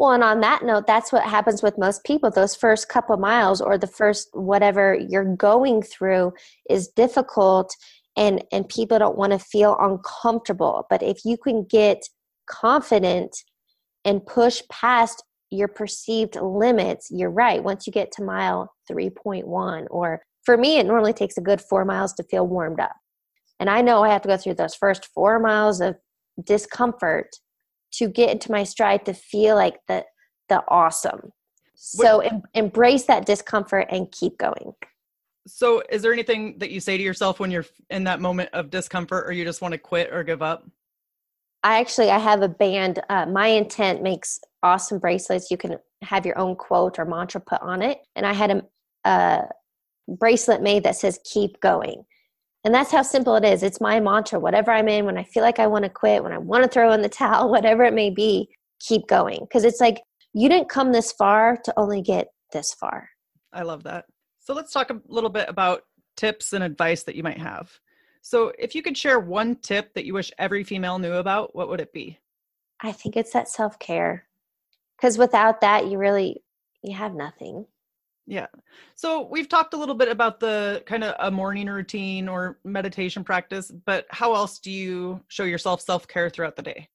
[0.00, 2.30] Well, and on that note, that's what happens with most people.
[2.30, 6.34] Those first couple miles or the first whatever you're going through
[6.70, 7.74] is difficult
[8.16, 10.86] and and people don't want to feel uncomfortable.
[10.88, 12.08] But if you can get
[12.48, 13.36] confident
[14.04, 17.62] and push past your perceived limits, you're right.
[17.62, 21.84] Once you get to mile 3.1 or for me it normally takes a good 4
[21.84, 22.96] miles to feel warmed up.
[23.60, 25.96] And I know I have to go through those first 4 miles of
[26.44, 27.28] discomfort
[27.92, 30.04] to get into my stride to feel like the
[30.48, 31.32] the awesome
[31.74, 34.72] so em- embrace that discomfort and keep going
[35.46, 38.70] So, is there anything that you say to yourself when you're in that moment of
[38.70, 40.68] discomfort or you just want to quit or give up?
[41.64, 45.50] I actually i have a band uh, my intent makes awesome bracelets.
[45.50, 47.98] You can have your own quote or mantra put on it.
[48.16, 48.62] And i had a,
[49.04, 49.42] a
[50.08, 52.04] bracelet made that says keep going.
[52.64, 53.62] And that's how simple it is.
[53.62, 54.40] It's my mantra.
[54.40, 56.70] Whatever i'm in when i feel like i want to quit when i want to
[56.70, 58.48] throw in the towel whatever it may be
[58.80, 59.40] keep going.
[59.40, 60.00] Because it's like
[60.34, 63.08] you didn't come this far to only get this far.
[63.52, 64.04] I love that.
[64.40, 65.82] So let's talk a little bit about
[66.16, 67.70] tips and advice that you might have.
[68.22, 71.68] So if you could share one tip that you wish every female knew about, what
[71.68, 72.18] would it be?
[72.80, 74.24] I think it's that self care.
[74.96, 76.42] Because without that, you really
[76.82, 77.66] you have nothing.
[78.26, 78.46] Yeah.
[78.94, 83.24] So we've talked a little bit about the kind of a morning routine or meditation
[83.24, 86.88] practice, but how else do you show yourself self-care throughout the day?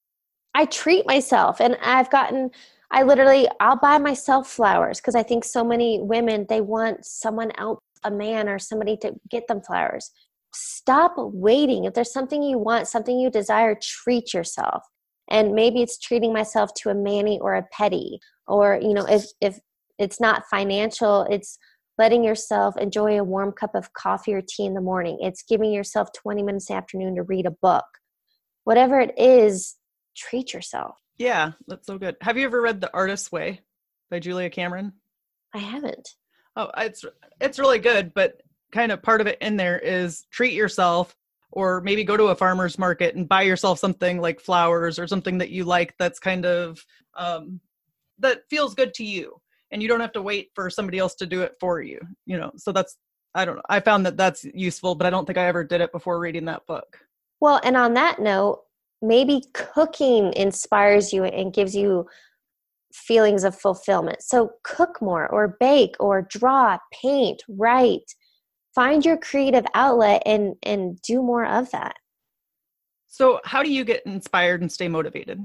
[0.54, 2.52] I treat myself, and I've gotten.
[2.92, 7.52] I literally I'll buy myself flowers because I think so many women they want someone
[7.58, 10.12] else, a man or somebody to get them flowers.
[10.54, 11.86] Stop waiting.
[11.86, 14.84] If there's something you want, something you desire, treat yourself.
[15.30, 19.26] And maybe it's treating myself to a mani or a petty, or you know, if
[19.42, 19.60] if
[19.98, 21.58] it's not financial, it's
[21.98, 25.18] letting yourself enjoy a warm cup of coffee or tea in the morning.
[25.22, 27.86] It's giving yourself 20 minutes in the afternoon to read a book.
[28.64, 29.76] Whatever it is,
[30.18, 30.96] treat yourself.
[31.18, 32.16] Yeah, that's so good.
[32.22, 33.62] Have you ever read The Artist's Way
[34.10, 34.94] by Julia Cameron?
[35.54, 36.10] I haven't.
[36.56, 37.06] Oh, it's
[37.40, 38.42] it's really good, but
[38.74, 41.16] kind of part of it in there is treat yourself
[41.52, 45.38] or maybe go to a farmer's market and buy yourself something like flowers or something
[45.38, 46.84] that you like that's kind of
[47.16, 47.62] um,
[48.18, 49.40] that feels good to you
[49.72, 52.38] and you don't have to wait for somebody else to do it for you you
[52.38, 52.98] know so that's
[53.36, 55.80] i don't know i found that that's useful but i don't think i ever did
[55.82, 57.00] it before reading that book
[57.40, 58.64] Well, and on that note,
[59.02, 62.08] maybe cooking inspires you and gives you
[62.94, 64.22] feelings of fulfillment.
[64.22, 68.16] So cook more or bake or draw, paint, write.
[68.76, 71.96] Find your creative outlet and and do more of that.
[73.08, 75.40] so how do you get inspired and stay motivated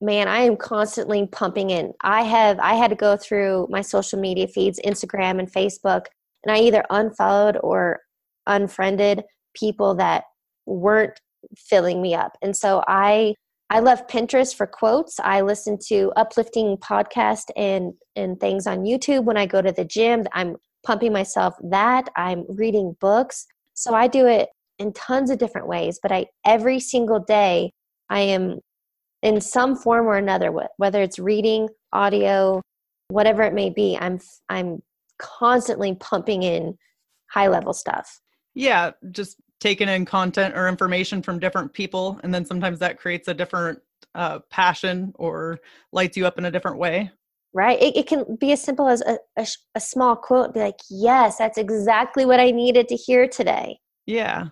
[0.00, 4.18] man i am constantly pumping in i have i had to go through my social
[4.20, 6.04] media feeds instagram and facebook
[6.44, 8.00] And I either unfollowed or
[8.46, 10.24] unfriended people that
[10.66, 11.20] weren't
[11.56, 12.32] filling me up.
[12.42, 13.34] And so I
[13.72, 15.20] I love Pinterest for quotes.
[15.20, 19.84] I listen to uplifting podcast and and things on YouTube when I go to the
[19.84, 20.24] gym.
[20.32, 22.08] I'm pumping myself that.
[22.16, 23.46] I'm reading books.
[23.74, 27.72] So I do it in tons of different ways, but I every single day
[28.08, 28.60] I am
[29.22, 32.62] in some form or another whether it's reading, audio,
[33.08, 33.96] whatever it may be.
[34.00, 34.82] I'm I'm
[35.18, 36.76] constantly pumping in
[37.30, 38.20] high level stuff.
[38.54, 43.28] Yeah, just taking in content or information from different people and then sometimes that creates
[43.28, 43.78] a different
[44.14, 45.60] uh, passion or
[45.92, 47.10] lights you up in a different way
[47.52, 50.78] right it, it can be as simple as a, a, a small quote be like
[50.88, 54.46] yes that's exactly what i needed to hear today yeah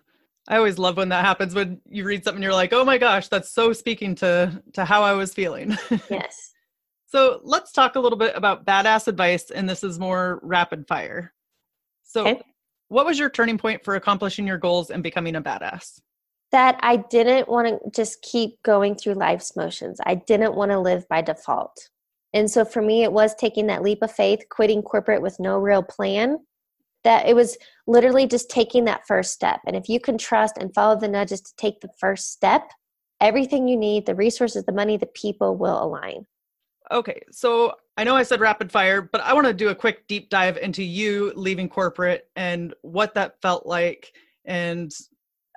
[0.49, 3.29] i always love when that happens when you read something you're like oh my gosh
[3.29, 5.77] that's so speaking to to how i was feeling
[6.11, 6.53] yes
[7.07, 11.33] so let's talk a little bit about badass advice and this is more rapid fire
[12.03, 12.43] so okay.
[12.89, 16.01] What was your turning point for accomplishing your goals and becoming a badass?
[16.53, 20.01] That I didn't want to just keep going through life's motions.
[20.07, 21.91] I didn't want to live by default.
[22.35, 25.59] And so for me, it was taking that leap of faith, quitting corporate with no
[25.59, 26.39] real plan.
[27.05, 29.61] That it was literally just taking that first step.
[29.67, 32.69] And if you can trust and follow the nudges to take the first step,
[33.21, 36.27] everything you need, the resources, the money, the people will align.
[36.91, 40.07] Okay, so I know I said rapid fire, but I want to do a quick
[40.07, 44.13] deep dive into you leaving corporate and what that felt like
[44.45, 44.93] and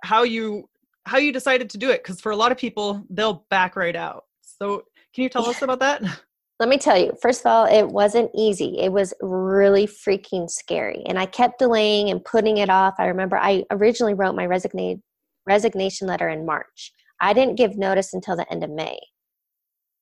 [0.03, 0.67] how you
[1.05, 3.95] how you decided to do it because for a lot of people they'll back right
[3.95, 4.25] out.
[4.41, 6.03] So, can you tell us about that?
[6.61, 8.77] Let me tell you, first of all, it wasn't easy.
[8.77, 11.01] It was really freaking scary.
[11.07, 12.93] And I kept delaying and putting it off.
[12.99, 15.01] I remember I originally wrote my resignation
[15.47, 16.93] resignation letter in March.
[17.19, 18.99] I didn't give notice until the end of May.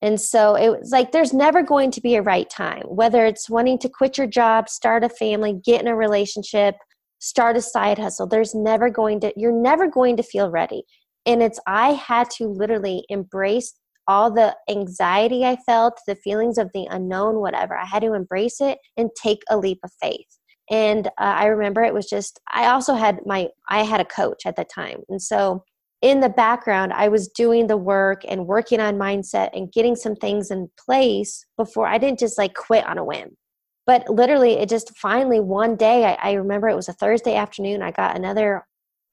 [0.01, 3.49] And so it was like there's never going to be a right time, whether it's
[3.49, 6.75] wanting to quit your job, start a family, get in a relationship,
[7.19, 8.27] start a side hustle.
[8.27, 10.83] There's never going to, you're never going to feel ready.
[11.25, 13.75] And it's, I had to literally embrace
[14.09, 17.77] all the anxiety I felt, the feelings of the unknown, whatever.
[17.77, 20.39] I had to embrace it and take a leap of faith.
[20.71, 24.47] And uh, I remember it was just, I also had my, I had a coach
[24.47, 25.01] at the time.
[25.09, 25.63] And so
[26.01, 30.15] in the background, I was doing the work and working on mindset and getting some
[30.15, 33.37] things in place before I didn't just like quit on a whim.
[33.85, 37.83] But literally, it just finally one day, I, I remember it was a Thursday afternoon,
[37.83, 38.65] I got another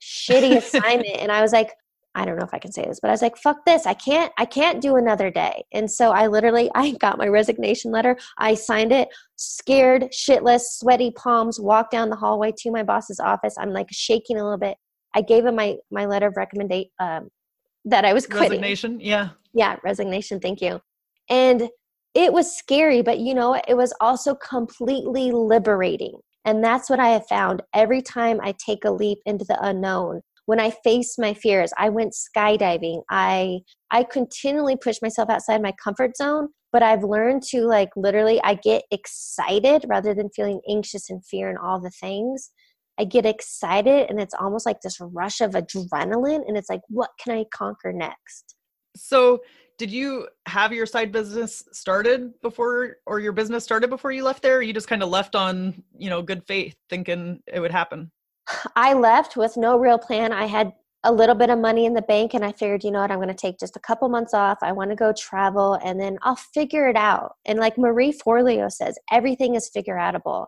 [0.03, 1.73] shitty assignment and I was like,
[2.17, 3.85] I don't know if I can say this, but I was like, fuck this.
[3.85, 5.65] I can't, I can't do another day.
[5.73, 8.17] And so I literally, I got my resignation letter.
[8.39, 13.55] I signed it, scared, shitless, sweaty palms, walked down the hallway to my boss's office.
[13.59, 14.79] I'm like shaking a little bit.
[15.15, 17.29] I gave him my my letter of recommendation um,
[17.85, 18.51] that I was quitting.
[18.51, 20.41] Resignation, yeah, yeah, resignation.
[20.41, 20.81] Thank you.
[21.31, 21.69] And
[22.15, 26.19] it was scary, but you know, it was also completely liberating.
[26.47, 30.23] And that's what I have found every time I take a leap into the unknown.
[30.47, 33.03] When I face my fears, I went skydiving.
[33.11, 38.41] I I continually push myself outside my comfort zone, but I've learned to like literally
[38.43, 42.51] I get excited rather than feeling anxious and fear and all the things.
[42.99, 47.11] I get excited and it's almost like this rush of adrenaline and it's like what
[47.23, 48.55] can I conquer next?
[48.97, 49.43] So,
[49.79, 54.43] did you have your side business started before or your business started before you left
[54.43, 54.63] there?
[54.63, 58.11] you just kind of left on, you know, good faith thinking it would happen?
[58.75, 60.33] I left with no real plan.
[60.33, 60.73] I had
[61.05, 63.19] a little bit of money in the bank and I figured, you know what, I'm
[63.19, 64.59] going to take just a couple months off.
[64.63, 67.35] I want to go travel and then I'll figure it out.
[67.45, 70.47] And like Marie Forleo says, everything is figure outable.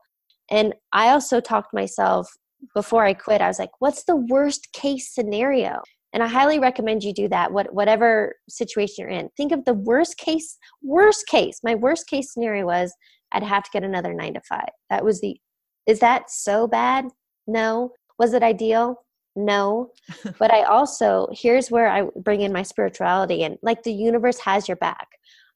[0.50, 2.28] And I also talked myself
[2.74, 5.80] before I quit, I was like, what's the worst case scenario?
[6.12, 9.28] And I highly recommend you do that, what, whatever situation you're in.
[9.36, 11.60] Think of the worst case, worst case.
[11.62, 12.92] My worst case scenario was
[13.30, 14.70] I'd have to get another nine to five.
[14.90, 15.38] That was the,
[15.86, 17.06] is that so bad?
[17.46, 17.92] No.
[18.18, 19.04] Was it ideal?
[19.36, 19.90] No.
[20.38, 24.68] but I also, here's where I bring in my spirituality and like the universe has
[24.68, 25.08] your back.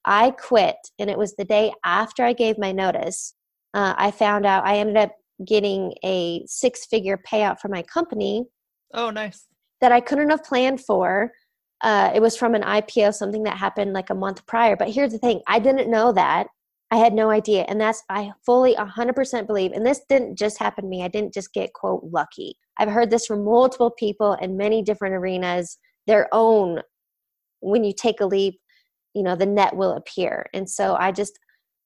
[0.05, 3.35] I quit, and it was the day after I gave my notice.
[3.73, 5.13] Uh, I found out I ended up
[5.47, 8.45] getting a six figure payout from my company.
[8.95, 9.47] Oh, nice.
[9.81, 11.33] That I couldn't have planned for.
[11.81, 14.77] Uh, it was from an IPO, something that happened like a month prior.
[14.77, 16.49] But here's the thing I didn't know that.
[16.93, 17.65] I had no idea.
[17.69, 19.73] And that's, I fully 100% believe.
[19.73, 21.03] And this didn't just happen to me.
[21.03, 22.57] I didn't just get, quote, lucky.
[22.79, 26.83] I've heard this from multiple people in many different arenas, their own.
[27.61, 28.61] When you take a leap,
[29.15, 30.45] you know, the net will appear.
[30.53, 31.39] And so I just,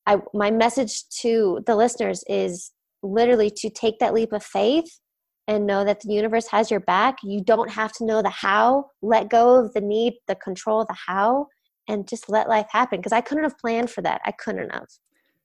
[0.06, 2.72] I, my message to the listeners is
[3.04, 4.98] literally to take that leap of faith
[5.46, 7.18] and know that the universe has your back.
[7.22, 8.86] You don't have to know the how.
[9.02, 11.46] Let go of the need, the control, the how,
[11.88, 13.00] and just let life happen.
[13.00, 14.20] Because I couldn't have planned for that.
[14.24, 14.88] I couldn't have.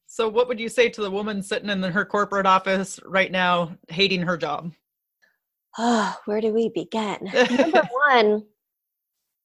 [0.08, 3.78] So, what would you say to the woman sitting in her corporate office right now,
[3.88, 4.74] hating her job?
[5.78, 7.18] Oh, where do we begin?
[7.50, 8.44] Number one,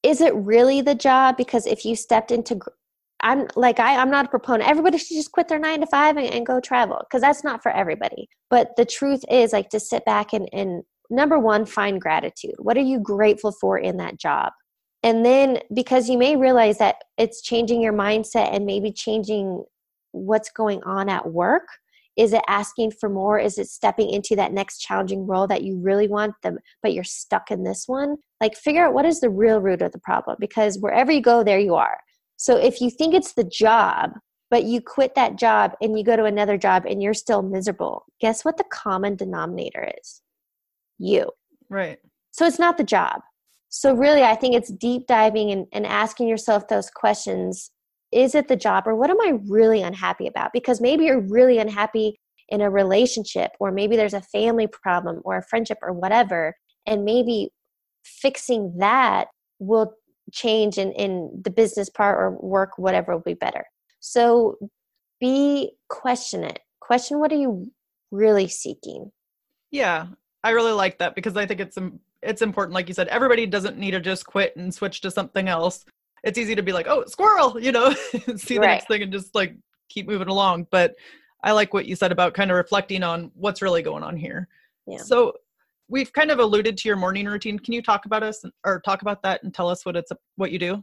[0.03, 1.37] is it really the job?
[1.37, 2.59] Because if you stepped into,
[3.21, 4.69] I'm like, I, I'm not a proponent.
[4.69, 7.63] Everybody should just quit their nine to five and, and go travel because that's not
[7.63, 8.29] for everybody.
[8.51, 12.55] But the truth is, like, to sit back and, and number one, find gratitude.
[12.59, 14.53] What are you grateful for in that job?
[15.07, 19.63] And then because you may realize that it's changing your mindset and maybe changing
[20.11, 21.63] what's going on at work
[22.17, 23.39] is it asking for more?
[23.39, 27.05] Is it stepping into that next challenging role that you really want them but you're
[27.05, 28.17] stuck in this one?
[28.41, 31.45] Like figure out what is the real root of the problem because wherever you go
[31.45, 31.99] there you are.
[32.37, 34.13] So if you think it's the job
[34.51, 38.07] but you quit that job and you go to another job and you're still miserable
[38.21, 40.23] guess what the common denominator is?
[40.99, 41.31] You.
[41.69, 41.99] Right.
[42.31, 43.21] So it's not the job
[43.69, 47.71] so really i think it's deep diving and, and asking yourself those questions
[48.13, 50.53] is it the job or what am I really unhappy about?
[50.53, 55.37] Because maybe you're really unhappy in a relationship, or maybe there's a family problem or
[55.37, 56.55] a friendship or whatever.
[56.87, 57.51] And maybe
[58.05, 59.93] fixing that will
[60.33, 63.65] change in, in the business part or work, whatever will be better.
[64.01, 64.57] So
[65.21, 66.61] be question it.
[66.81, 67.73] Question what are you
[68.13, 69.11] really seeking?
[69.73, 70.07] Yeah,
[70.45, 71.77] I really like that because I think it's
[72.27, 75.49] it's important like you said everybody doesn't need to just quit and switch to something
[75.49, 75.85] else
[76.27, 77.93] it's easy to be like, oh, squirrel, you know,
[78.37, 78.67] see the right.
[78.67, 79.57] next thing and just like
[79.89, 80.67] keep moving along.
[80.71, 80.95] But
[81.45, 84.49] I like what you said about kind of reflecting on what's really going on here.
[84.87, 84.99] Yeah.
[84.99, 85.35] So
[85.89, 87.59] we've kind of alluded to your morning routine.
[87.61, 90.51] Can you talk about us or talk about that and tell us what it's what
[90.51, 90.83] you do?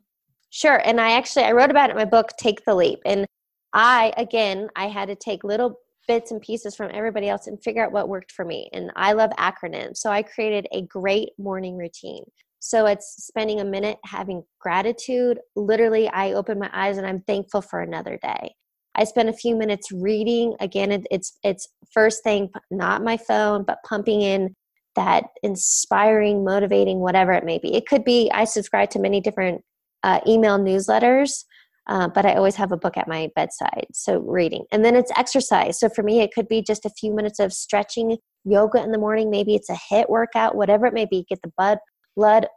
[0.49, 0.81] Sure.
[0.85, 2.99] And I actually I wrote about it in my book Take the Leap.
[3.05, 3.25] And
[3.73, 7.83] I again I had to take little bits and pieces from everybody else and figure
[7.85, 8.69] out what worked for me.
[8.73, 9.97] And I love acronyms.
[9.97, 12.23] So I created a great morning routine.
[12.59, 15.39] So it's spending a minute having gratitude.
[15.55, 18.55] Literally, I open my eyes and I'm thankful for another day.
[18.95, 20.55] I spend a few minutes reading.
[20.59, 24.55] Again, it's it's first thing, not my phone, but pumping in
[24.95, 27.75] that inspiring, motivating, whatever it may be.
[27.75, 28.31] It could be.
[28.33, 29.61] I subscribe to many different
[30.03, 31.43] uh, email newsletters,
[31.87, 34.65] uh, but I always have a book at my bedside, so reading.
[34.71, 35.79] And then it's exercise.
[35.79, 38.97] So for me, it could be just a few minutes of stretching, yoga in the
[38.97, 39.29] morning.
[39.29, 41.25] Maybe it's a HIIT workout, whatever it may be.
[41.27, 41.79] Get the blood
[42.15, 42.47] blood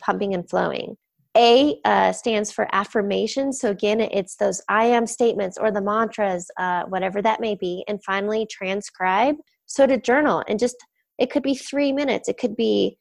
[0.00, 0.96] pumping and flowing.
[1.36, 3.52] A uh, stands for affirmation.
[3.52, 7.84] So, again, it's those I am statements or the mantras, uh, whatever that may be.
[7.88, 9.36] And finally, transcribe.
[9.66, 10.76] So, to journal and just,
[11.18, 12.28] it could be three minutes.
[12.28, 12.96] It could be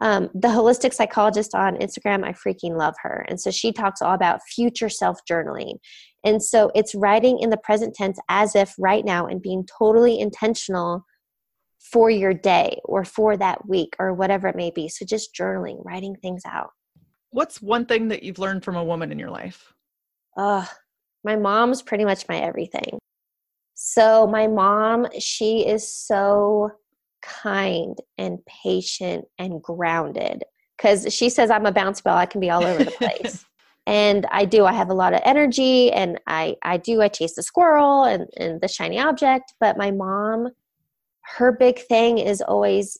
[0.00, 2.24] um, the holistic psychologist on Instagram.
[2.24, 3.24] I freaking love her.
[3.28, 5.78] And so, she talks all about future self journaling.
[6.24, 10.18] And so, it's writing in the present tense as if right now and being totally
[10.18, 11.04] intentional
[11.80, 14.88] for your day or for that week or whatever it may be.
[14.88, 16.70] So just journaling, writing things out.
[17.30, 19.72] What's one thing that you've learned from a woman in your life?
[20.36, 20.66] Uh,
[21.24, 22.98] my mom's pretty much my everything.
[23.74, 26.70] So my mom, she is so
[27.22, 30.44] kind and patient and grounded
[30.76, 32.16] because she says I'm a bounce ball.
[32.16, 33.44] I can be all over the place.
[33.86, 34.64] and I do.
[34.64, 37.02] I have a lot of energy and I, I do.
[37.02, 39.54] I chase the squirrel and, and the shiny object.
[39.60, 40.48] But my mom,
[41.36, 42.98] her big thing is always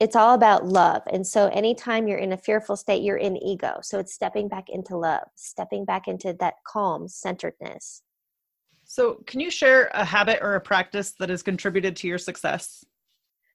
[0.00, 1.02] it's all about love.
[1.12, 3.78] And so anytime you're in a fearful state, you're in ego.
[3.82, 8.02] So it's stepping back into love, stepping back into that calm, centeredness.
[8.84, 12.84] So, can you share a habit or a practice that has contributed to your success?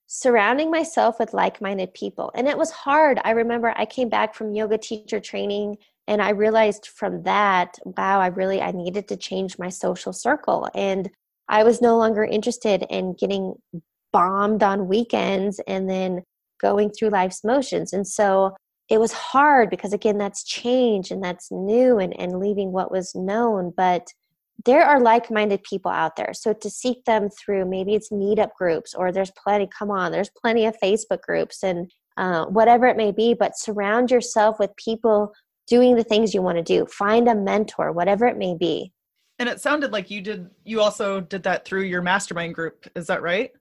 [0.08, 2.32] Surrounding myself with like minded people.
[2.34, 3.20] And it was hard.
[3.24, 5.78] I remember I came back from yoga teacher training
[6.08, 10.70] and I realized from that, wow, I really I needed to change my social circle.
[10.74, 11.10] And
[11.50, 13.56] I was no longer interested in getting
[14.14, 16.24] bombed on weekends and then
[16.62, 17.94] going through life's motions.
[17.94, 18.56] And so
[18.90, 23.14] it was hard because, again, that's change and that's new and, and leaving what was
[23.14, 23.74] known.
[23.76, 24.08] But
[24.66, 26.34] there are like minded people out there.
[26.34, 30.32] So to seek them through maybe it's meetup groups or there's plenty, come on, there's
[30.42, 35.34] plenty of Facebook groups and uh, whatever it may be, but surround yourself with people
[35.68, 36.86] doing the things you want to do.
[36.88, 38.92] Find a mentor, whatever it may be.
[39.40, 42.88] And it sounded like you did, you also did that through your mastermind group.
[42.96, 43.52] Is that right?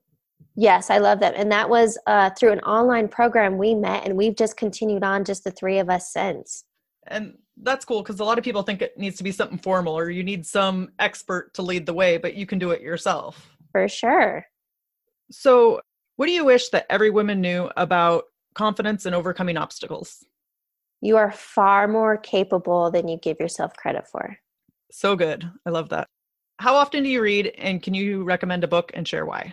[0.55, 1.35] Yes, I love that.
[1.35, 5.23] And that was uh, through an online program we met, and we've just continued on
[5.23, 6.65] just the three of us since.
[7.07, 9.97] And that's cool because a lot of people think it needs to be something formal
[9.97, 13.57] or you need some expert to lead the way, but you can do it yourself.
[13.73, 14.47] For sure.
[15.31, 15.81] So,
[16.17, 20.25] what do you wish that every woman knew about confidence and overcoming obstacles?
[21.01, 24.39] You are far more capable than you give yourself credit for.
[24.91, 25.51] So good.
[25.67, 26.09] I love that.
[26.59, 29.53] How often do you read and can you recommend a book and share why?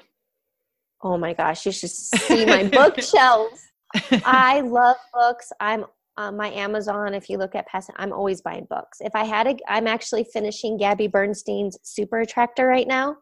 [1.02, 3.62] Oh my gosh, you should see my bookshelves.
[4.24, 5.52] I love books.
[5.60, 5.86] I'm
[6.18, 9.00] um, my Amazon, if you look at past, I'm always buying books.
[9.02, 13.18] If I had a, I'm actually finishing Gabby Bernstein's Super Attractor right now.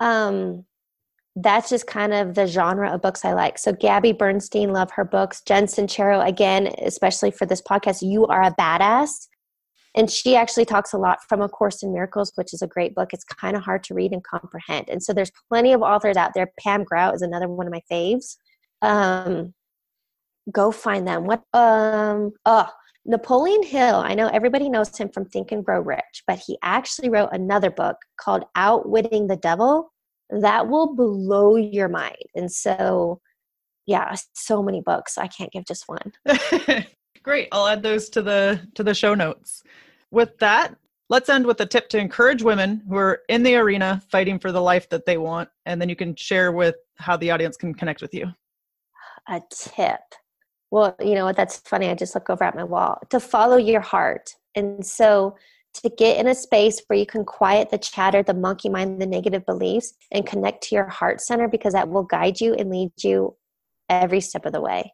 [0.00, 0.64] Um,
[1.34, 3.58] that's just kind of the genre of books I like.
[3.58, 5.40] So Gabby Bernstein, love her books.
[5.42, 9.28] Jen Sincero, again, especially for this podcast, you are a badass.
[9.94, 12.94] And she actually talks a lot from A Course in Miracles, which is a great
[12.94, 13.12] book.
[13.12, 14.88] It's kind of hard to read and comprehend.
[14.88, 16.52] And so there's plenty of authors out there.
[16.60, 18.36] Pam Grout is another one of my faves.
[18.82, 19.54] Um,
[20.50, 21.24] go find them.
[21.24, 22.68] What um oh
[23.08, 27.08] Napoleon Hill, I know everybody knows him from Think and Grow Rich, but he actually
[27.08, 29.90] wrote another book called Outwitting the Devil
[30.28, 32.16] that will blow your mind.
[32.34, 33.20] And so,
[33.86, 35.16] yeah, so many books.
[35.16, 36.12] I can't give just one.
[37.22, 37.48] Great.
[37.50, 39.62] I'll add those to the to the show notes.
[40.10, 40.74] With that,
[41.08, 44.52] let's end with a tip to encourage women who are in the arena fighting for
[44.52, 47.74] the life that they want and then you can share with how the audience can
[47.74, 48.26] connect with you.
[49.28, 50.00] A tip.
[50.70, 51.36] Well, you know what?
[51.36, 51.88] That's funny.
[51.88, 54.34] I just look over at my wall to follow your heart.
[54.54, 55.36] And so
[55.74, 59.06] to get in a space where you can quiet the chatter, the monkey mind, the
[59.06, 62.90] negative beliefs, and connect to your heart center because that will guide you and lead
[63.02, 63.36] you
[63.88, 64.92] every step of the way.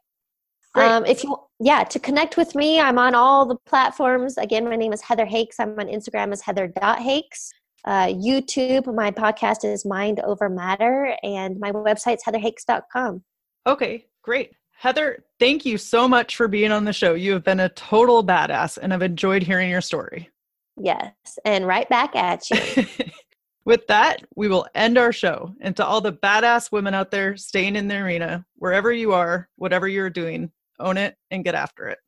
[0.76, 4.36] Um, if you, yeah, to connect with me, I'm on all the platforms.
[4.36, 5.60] Again, my name is Heather Hakes.
[5.60, 7.52] I'm on Instagram as Heather.Hakes.
[7.84, 13.22] Uh, YouTube, my podcast is Mind Over Matter, and my website's heatherhakes.com.
[13.66, 14.52] Okay, great.
[14.76, 17.14] Heather, thank you so much for being on the show.
[17.14, 20.30] You have been a total badass, and I've enjoyed hearing your story.
[20.76, 22.86] Yes, and right back at you.
[23.64, 25.54] With that, we will end our show.
[25.60, 29.48] And to all the badass women out there staying in the arena, wherever you are,
[29.56, 31.98] whatever you're doing, own it and get after it.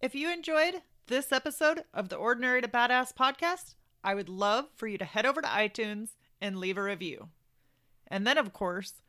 [0.00, 4.86] If you enjoyed this episode of the Ordinary to Badass podcast, I would love for
[4.86, 6.10] you to head over to iTunes
[6.40, 7.28] and leave a review.
[8.06, 9.02] And then, of course,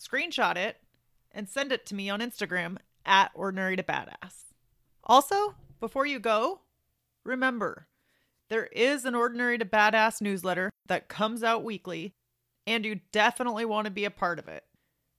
[0.00, 0.76] screenshot it
[1.34, 4.44] and send it to me on Instagram at Ordinary to Badass.
[5.02, 6.60] Also, before you go,
[7.24, 7.88] remember
[8.48, 12.14] there is an Ordinary to Badass newsletter that comes out weekly,
[12.66, 14.64] and you definitely want to be a part of it.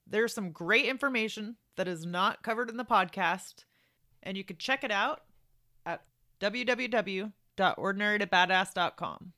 [0.07, 3.65] There's some great information that is not covered in the podcast,
[4.23, 5.21] and you can check it out
[5.85, 6.03] at
[6.39, 9.33] www.ordinarytobadass.com.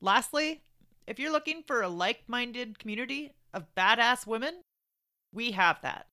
[0.00, 0.62] Lastly,
[1.06, 4.62] if you're looking for a like minded community of badass women,
[5.32, 6.06] we have that.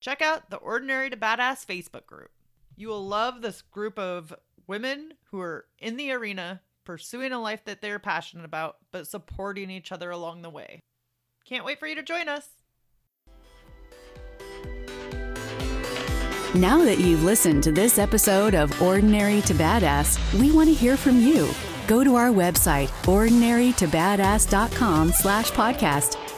[0.00, 2.30] Check out the Ordinary to Badass Facebook group.
[2.76, 4.34] You will love this group of
[4.66, 9.70] women who are in the arena pursuing a life that they're passionate about, but supporting
[9.70, 10.80] each other along the way.
[11.44, 12.48] Can't wait for you to join us.
[16.54, 20.98] Now that you've listened to this episode of Ordinary to Badass, we want to hear
[20.98, 21.48] from you.
[21.86, 26.21] Go to our website, ordinarytobadass.com slash podcast,